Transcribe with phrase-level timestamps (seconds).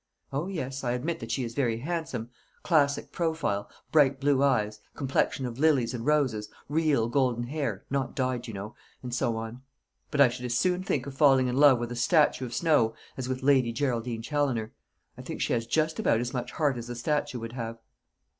[0.33, 2.31] O yes, I admit that she is very handsome
[2.63, 8.47] classic profile, bright blue eyes, complexion of lilies and roses, real golden hair not dyed,
[8.47, 9.61] you know and so on;
[10.09, 12.95] but I should as soon think of falling in love with a statue of snow
[13.15, 14.73] as with Lady Geraldine Challoner.
[15.19, 17.77] I think she has just about as much heart as the statue would have."